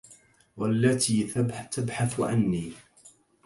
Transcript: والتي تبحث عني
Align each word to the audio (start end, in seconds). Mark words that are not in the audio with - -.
والتي 0.57 1.23
تبحث 1.71 2.19
عني 2.21 2.73